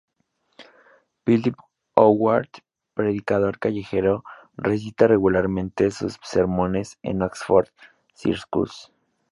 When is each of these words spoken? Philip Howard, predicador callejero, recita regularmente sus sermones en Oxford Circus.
Philip 1.27 1.55
Howard, 1.95 2.49
predicador 2.95 3.59
callejero, 3.59 4.23
recita 4.57 5.05
regularmente 5.05 5.91
sus 5.91 6.17
sermones 6.23 6.97
en 7.03 7.21
Oxford 7.21 7.67
Circus. 8.15 8.91